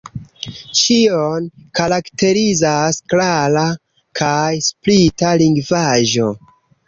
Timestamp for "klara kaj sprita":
3.13-5.37